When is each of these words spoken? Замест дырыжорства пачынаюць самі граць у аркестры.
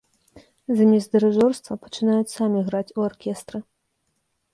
Замест 0.77 1.09
дырыжорства 1.15 1.73
пачынаюць 1.83 2.31
самі 2.37 2.59
граць 2.71 2.95
у 2.97 3.05
аркестры. 3.09 3.59